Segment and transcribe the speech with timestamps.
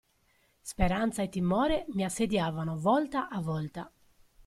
[0.63, 3.91] Speranza e timore mi assediavano volta a volta.